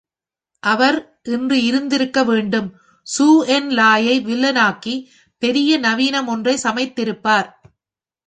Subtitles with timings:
[0.63, 0.95] அவர்
[1.25, 2.69] இன்று இருந்திருக்கவேண்டும்
[3.07, 4.95] Chou En லாயை வில்லனாக்கி
[5.41, 7.49] பெரிய நவீனம் ஒன்றைச் சமைத்திருப்பார்!